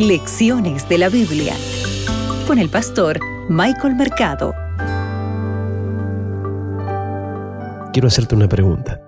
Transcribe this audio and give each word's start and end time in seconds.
Lecciones 0.00 0.88
de 0.88 0.96
la 0.96 1.10
Biblia 1.10 1.54
con 2.46 2.58
el 2.58 2.70
pastor 2.70 3.20
Michael 3.50 3.96
Mercado. 3.96 4.54
Quiero 7.92 8.08
hacerte 8.08 8.34
una 8.34 8.48
pregunta. 8.48 8.98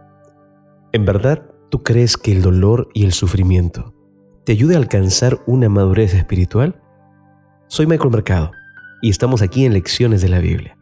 ¿En 0.92 1.06
verdad 1.06 1.50
tú 1.70 1.82
crees 1.82 2.18
que 2.18 2.32
el 2.32 2.42
dolor 2.42 2.90
y 2.92 3.06
el 3.06 3.14
sufrimiento 3.14 3.94
te 4.44 4.52
ayude 4.52 4.74
a 4.74 4.78
alcanzar 4.80 5.40
una 5.46 5.70
madurez 5.70 6.12
espiritual? 6.12 6.78
Soy 7.68 7.86
Michael 7.86 8.10
Mercado 8.10 8.50
y 9.00 9.08
estamos 9.08 9.40
aquí 9.40 9.64
en 9.64 9.72
Lecciones 9.72 10.20
de 10.20 10.28
la 10.28 10.40
Biblia. 10.40 10.76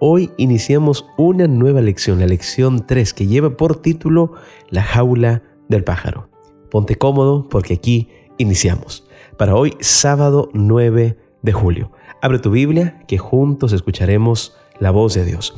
Hoy 0.00 0.32
iniciamos 0.38 1.06
una 1.16 1.46
nueva 1.46 1.82
lección, 1.82 2.18
la 2.18 2.26
lección 2.26 2.84
3, 2.84 3.14
que 3.14 3.28
lleva 3.28 3.56
por 3.56 3.80
título 3.80 4.32
La 4.70 4.82
jaula 4.82 5.44
del 5.68 5.84
pájaro. 5.84 6.32
Ponte 6.68 6.96
cómodo 6.96 7.48
porque 7.48 7.74
aquí 7.74 8.08
iniciamos. 8.42 9.04
Para 9.38 9.54
hoy, 9.54 9.74
sábado 9.80 10.50
9 10.52 11.16
de 11.42 11.52
julio. 11.52 11.92
Abre 12.20 12.38
tu 12.38 12.50
Biblia 12.50 13.02
que 13.08 13.18
juntos 13.18 13.72
escucharemos 13.72 14.54
la 14.78 14.90
voz 14.90 15.14
de 15.14 15.24
Dios. 15.24 15.54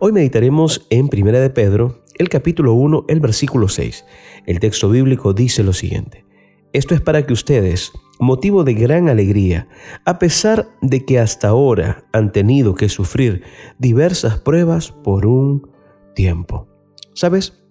Hoy 0.00 0.12
meditaremos 0.12 0.86
en 0.90 1.08
Primera 1.08 1.40
de 1.40 1.50
Pedro, 1.50 2.02
el 2.18 2.28
capítulo 2.28 2.74
1, 2.74 3.06
el 3.08 3.20
versículo 3.20 3.68
6. 3.68 4.04
El 4.46 4.60
texto 4.60 4.88
bíblico 4.88 5.32
dice 5.32 5.62
lo 5.62 5.72
siguiente. 5.72 6.24
Esto 6.72 6.94
es 6.94 7.00
para 7.00 7.26
que 7.26 7.32
ustedes, 7.32 7.92
motivo 8.20 8.62
de 8.62 8.74
gran 8.74 9.08
alegría, 9.08 9.68
a 10.04 10.18
pesar 10.18 10.68
de 10.82 11.04
que 11.04 11.18
hasta 11.18 11.48
ahora 11.48 12.04
han 12.12 12.32
tenido 12.32 12.74
que 12.74 12.88
sufrir 12.88 13.42
diversas 13.78 14.38
pruebas 14.38 14.92
por 14.92 15.26
un 15.26 15.70
tiempo. 16.14 16.68
¿Sabes? 17.14 17.65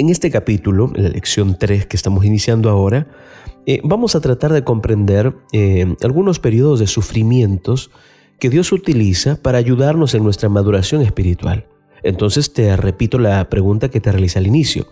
En 0.00 0.10
este 0.10 0.30
capítulo, 0.30 0.92
en 0.94 1.02
la 1.02 1.08
lección 1.08 1.58
3 1.58 1.86
que 1.86 1.96
estamos 1.96 2.24
iniciando 2.24 2.70
ahora, 2.70 3.08
eh, 3.66 3.80
vamos 3.82 4.14
a 4.14 4.20
tratar 4.20 4.52
de 4.52 4.62
comprender 4.62 5.34
eh, 5.52 5.92
algunos 6.04 6.38
periodos 6.38 6.78
de 6.78 6.86
sufrimientos 6.86 7.90
que 8.38 8.48
Dios 8.48 8.70
utiliza 8.70 9.42
para 9.42 9.58
ayudarnos 9.58 10.14
en 10.14 10.22
nuestra 10.22 10.48
maduración 10.48 11.02
espiritual. 11.02 11.66
Entonces 12.04 12.52
te 12.52 12.76
repito 12.76 13.18
la 13.18 13.50
pregunta 13.50 13.88
que 13.88 14.00
te 14.00 14.12
realicé 14.12 14.38
al 14.38 14.46
inicio. 14.46 14.86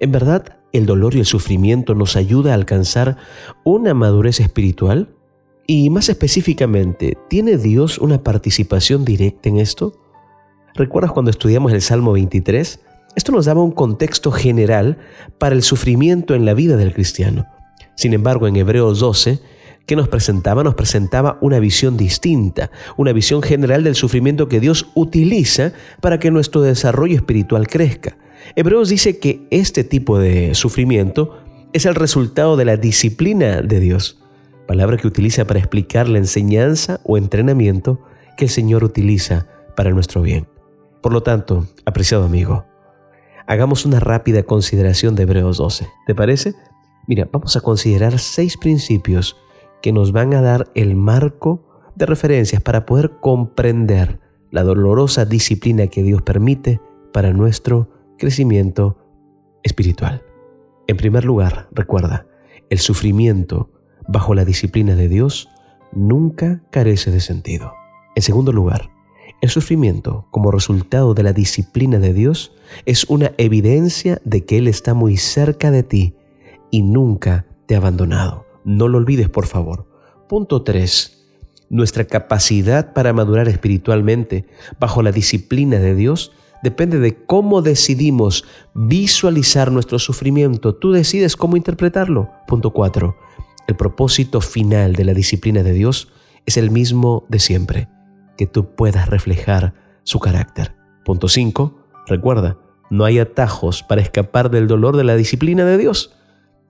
¿En 0.00 0.10
verdad 0.10 0.58
el 0.72 0.86
dolor 0.86 1.14
y 1.14 1.20
el 1.20 1.26
sufrimiento 1.26 1.94
nos 1.94 2.16
ayuda 2.16 2.50
a 2.50 2.54
alcanzar 2.54 3.16
una 3.62 3.94
madurez 3.94 4.40
espiritual? 4.40 5.14
Y 5.68 5.88
más 5.90 6.08
específicamente, 6.08 7.16
¿tiene 7.28 7.58
Dios 7.58 7.98
una 7.98 8.24
participación 8.24 9.04
directa 9.04 9.50
en 9.50 9.58
esto? 9.58 9.94
¿Recuerdas 10.74 11.12
cuando 11.12 11.30
estudiamos 11.30 11.72
el 11.72 11.80
Salmo 11.80 12.10
23? 12.10 12.80
Esto 13.16 13.32
nos 13.32 13.46
daba 13.46 13.62
un 13.62 13.72
contexto 13.72 14.30
general 14.30 14.98
para 15.38 15.54
el 15.54 15.62
sufrimiento 15.62 16.34
en 16.34 16.44
la 16.44 16.54
vida 16.54 16.76
del 16.76 16.92
cristiano. 16.92 17.46
Sin 17.94 18.12
embargo, 18.12 18.46
en 18.46 18.56
Hebreos 18.56 19.00
12, 19.00 19.40
¿qué 19.86 19.96
nos 19.96 20.08
presentaba? 20.08 20.62
Nos 20.62 20.74
presentaba 20.74 21.38
una 21.40 21.58
visión 21.58 21.96
distinta, 21.96 22.70
una 22.96 23.12
visión 23.12 23.42
general 23.42 23.82
del 23.82 23.96
sufrimiento 23.96 24.48
que 24.48 24.60
Dios 24.60 24.90
utiliza 24.94 25.72
para 26.00 26.20
que 26.20 26.30
nuestro 26.30 26.60
desarrollo 26.60 27.16
espiritual 27.16 27.66
crezca. 27.66 28.16
Hebreos 28.54 28.88
dice 28.88 29.18
que 29.18 29.46
este 29.50 29.82
tipo 29.82 30.18
de 30.18 30.54
sufrimiento 30.54 31.42
es 31.72 31.86
el 31.86 31.94
resultado 31.94 32.56
de 32.56 32.64
la 32.66 32.76
disciplina 32.76 33.62
de 33.62 33.80
Dios, 33.80 34.22
palabra 34.66 34.96
que 34.96 35.08
utiliza 35.08 35.46
para 35.46 35.58
explicar 35.58 36.08
la 36.08 36.18
enseñanza 36.18 37.00
o 37.04 37.18
entrenamiento 37.18 38.00
que 38.36 38.44
el 38.44 38.50
Señor 38.50 38.84
utiliza 38.84 39.46
para 39.76 39.90
nuestro 39.90 40.22
bien. 40.22 40.46
Por 41.02 41.12
lo 41.12 41.22
tanto, 41.22 41.66
apreciado 41.84 42.24
amigo, 42.24 42.67
hagamos 43.48 43.86
una 43.86 43.98
rápida 43.98 44.42
consideración 44.42 45.16
de 45.16 45.22
Hebreos 45.22 45.56
12. 45.56 45.88
¿Te 46.06 46.14
parece? 46.14 46.54
Mira, 47.06 47.28
vamos 47.32 47.56
a 47.56 47.62
considerar 47.62 48.18
seis 48.18 48.58
principios 48.58 49.38
que 49.80 49.90
nos 49.90 50.12
van 50.12 50.34
a 50.34 50.42
dar 50.42 50.70
el 50.74 50.94
marco 50.94 51.64
de 51.96 52.04
referencias 52.04 52.60
para 52.60 52.84
poder 52.84 53.12
comprender 53.20 54.20
la 54.50 54.62
dolorosa 54.64 55.24
disciplina 55.24 55.86
que 55.86 56.02
Dios 56.02 56.20
permite 56.20 56.80
para 57.12 57.32
nuestro 57.32 57.88
crecimiento 58.18 58.98
espiritual. 59.62 60.22
En 60.86 60.98
primer 60.98 61.24
lugar, 61.24 61.68
recuerda, 61.72 62.26
el 62.68 62.78
sufrimiento 62.78 63.70
bajo 64.06 64.34
la 64.34 64.44
disciplina 64.44 64.94
de 64.94 65.08
Dios 65.08 65.48
nunca 65.92 66.62
carece 66.70 67.10
de 67.10 67.20
sentido. 67.20 67.72
En 68.14 68.22
segundo 68.22 68.52
lugar, 68.52 68.90
el 69.40 69.50
sufrimiento 69.50 70.26
como 70.30 70.50
resultado 70.50 71.14
de 71.14 71.22
la 71.22 71.32
disciplina 71.32 71.98
de 71.98 72.12
Dios 72.12 72.52
es 72.86 73.04
una 73.04 73.32
evidencia 73.38 74.20
de 74.24 74.44
que 74.44 74.58
Él 74.58 74.68
está 74.68 74.94
muy 74.94 75.16
cerca 75.16 75.70
de 75.70 75.82
ti 75.82 76.14
y 76.70 76.82
nunca 76.82 77.46
te 77.66 77.74
ha 77.74 77.78
abandonado. 77.78 78.46
No 78.64 78.88
lo 78.88 78.98
olvides, 78.98 79.28
por 79.28 79.46
favor. 79.46 79.86
Punto 80.28 80.62
3. 80.62 81.26
Nuestra 81.70 82.04
capacidad 82.04 82.92
para 82.92 83.12
madurar 83.12 83.48
espiritualmente 83.48 84.46
bajo 84.80 85.02
la 85.02 85.12
disciplina 85.12 85.78
de 85.78 85.94
Dios 85.94 86.32
depende 86.62 86.98
de 86.98 87.24
cómo 87.24 87.62
decidimos 87.62 88.44
visualizar 88.74 89.70
nuestro 89.70 89.98
sufrimiento. 89.98 90.74
Tú 90.74 90.92
decides 90.92 91.36
cómo 91.36 91.56
interpretarlo. 91.56 92.30
Punto 92.46 92.72
4. 92.72 93.16
El 93.68 93.76
propósito 93.76 94.40
final 94.40 94.94
de 94.94 95.04
la 95.04 95.14
disciplina 95.14 95.62
de 95.62 95.72
Dios 95.72 96.08
es 96.46 96.56
el 96.56 96.70
mismo 96.70 97.24
de 97.28 97.38
siempre, 97.38 97.88
que 98.38 98.46
tú 98.46 98.74
puedas 98.74 99.10
reflejar 99.10 99.74
su 100.04 100.20
carácter. 100.20 100.74
Punto 101.04 101.28
5. 101.28 101.76
Recuerda, 102.06 102.56
no 102.88 103.04
hay 103.04 103.18
atajos 103.18 103.82
para 103.82 104.00
escapar 104.00 104.50
del 104.50 104.66
dolor 104.66 104.96
de 104.96 105.04
la 105.04 105.16
disciplina 105.16 105.66
de 105.66 105.76
Dios. 105.76 106.16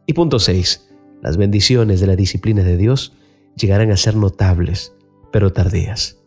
Y 0.07 0.15
punto 0.15 0.41
6. 0.41 0.89
Las 1.23 1.37
bendiciones 1.37 2.01
de 2.01 2.09
la 2.09 2.17
disciplina 2.17 2.63
de 2.63 2.77
Dios 2.77 3.13
llegarán 3.55 3.93
a 3.93 3.97
ser 3.97 4.17
notables, 4.17 4.95
pero 5.31 5.53
tardías. 5.53 6.19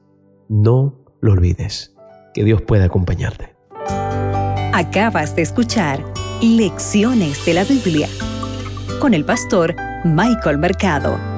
No 0.48 1.04
lo 1.20 1.34
olvides. 1.34 1.96
Que 2.34 2.44
Dios 2.46 2.62
pueda 2.62 2.86
acompañarte. 2.86 3.56
Acabas 4.74 5.36
de 5.36 5.42
escuchar 5.42 6.02
Lecciones 6.42 7.46
de 7.46 7.54
la 7.54 7.64
Biblia 7.66 8.08
con 9.00 9.14
el 9.14 9.26
pastor 9.26 9.76
Michael 10.06 10.58
Mercado. 10.58 11.31